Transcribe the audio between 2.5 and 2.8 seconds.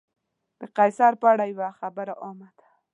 ده.